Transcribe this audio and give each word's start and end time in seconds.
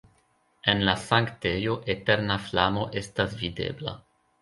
En 0.73 0.81
la 0.87 0.95
sankltejo 1.01 1.77
eterna 1.97 2.41
flamo 2.49 2.91
estas 3.05 3.41
videbla. 3.47 3.99